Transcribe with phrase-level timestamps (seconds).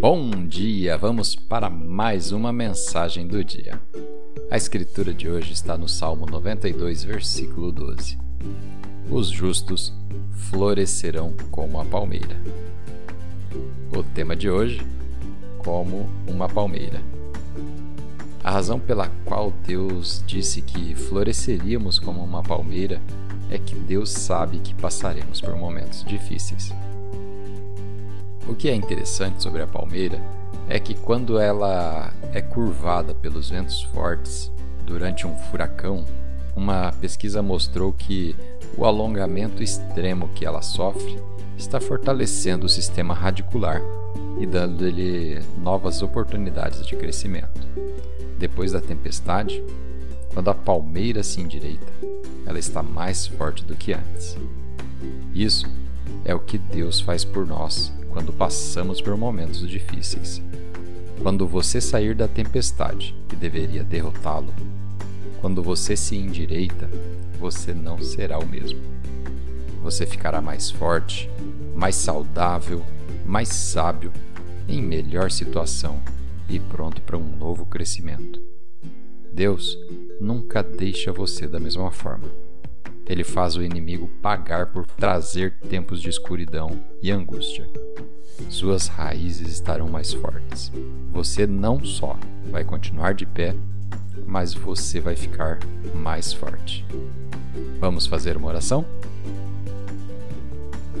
[0.00, 0.96] Bom dia!
[0.96, 3.78] Vamos para mais uma mensagem do dia.
[4.50, 8.16] A escritura de hoje está no Salmo 92, versículo 12.
[9.10, 9.92] Os justos
[10.48, 12.34] florescerão como a palmeira.
[13.94, 14.80] O tema de hoje:
[15.58, 17.02] como uma palmeira.
[18.42, 23.02] A razão pela qual Deus disse que floresceríamos como uma palmeira
[23.50, 26.72] é que Deus sabe que passaremos por momentos difíceis.
[28.50, 30.20] O que é interessante sobre a palmeira
[30.68, 34.50] é que quando ela é curvada pelos ventos fortes
[34.84, 36.04] durante um furacão,
[36.56, 38.34] uma pesquisa mostrou que
[38.76, 41.16] o alongamento extremo que ela sofre
[41.56, 43.80] está fortalecendo o sistema radicular
[44.40, 47.68] e dando-lhe novas oportunidades de crescimento.
[48.36, 49.62] Depois da tempestade,
[50.34, 51.92] quando a palmeira se endireita,
[52.44, 54.36] ela está mais forte do que antes.
[55.32, 55.68] Isso
[56.24, 60.42] é o que Deus faz por nós quando passamos por momentos difíceis.
[61.22, 64.52] Quando você sair da tempestade que deveria derrotá-lo,
[65.40, 66.88] quando você se endireita,
[67.38, 68.80] você não será o mesmo.
[69.82, 71.30] Você ficará mais forte,
[71.74, 72.84] mais saudável,
[73.24, 74.12] mais sábio,
[74.68, 76.00] em melhor situação
[76.48, 78.40] e pronto para um novo crescimento.
[79.32, 79.78] Deus
[80.20, 82.28] nunca deixa você da mesma forma.
[83.10, 87.68] Ele faz o inimigo pagar por trazer tempos de escuridão e angústia.
[88.48, 90.70] Suas raízes estarão mais fortes.
[91.10, 92.16] Você não só
[92.52, 93.56] vai continuar de pé,
[94.24, 95.58] mas você vai ficar
[95.92, 96.86] mais forte.
[97.80, 98.84] Vamos fazer uma oração?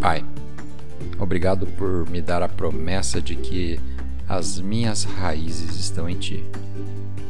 [0.00, 0.24] Pai,
[1.16, 3.78] obrigado por me dar a promessa de que
[4.28, 6.44] as minhas raízes estão em Ti.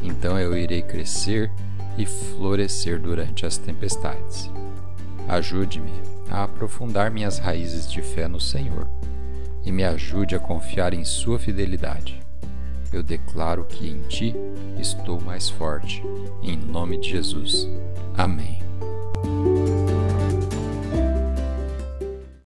[0.02, 1.52] Então eu irei crescer
[2.00, 4.50] e florescer durante as tempestades.
[5.28, 5.92] Ajude-me
[6.30, 8.88] a aprofundar minhas raízes de fé no Senhor
[9.64, 12.18] e me ajude a confiar em Sua fidelidade.
[12.90, 14.34] Eu declaro que em Ti
[14.78, 16.02] estou mais forte.
[16.42, 17.68] Em nome de Jesus.
[18.16, 18.49] Amém.